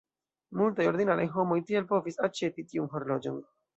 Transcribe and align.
Multaj 0.61 0.87
'ordinaraj 0.91 1.27
homoj' 1.37 1.59
tial 1.67 1.85
povis 1.93 2.17
aĉeti 2.29 2.67
tiun 2.73 2.91
horloĝon. 2.95 3.39